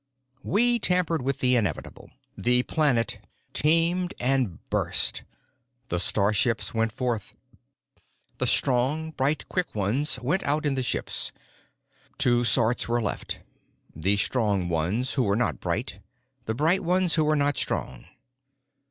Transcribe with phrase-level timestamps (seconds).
[0.41, 2.09] "We tampered with the inevitable.
[2.35, 3.19] "The planet
[3.53, 5.21] teemed and burst.
[5.89, 7.37] The starships went forth.
[8.39, 11.31] The strong, bright, quick ones went out in the ships.
[12.17, 13.41] Two sorts were left:
[13.95, 15.99] The strong ones who were not bright,
[16.45, 18.05] the bright ones who were not strong.